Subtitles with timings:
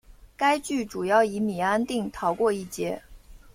[0.35, 3.03] 该剧主要以米安定逃过一劫。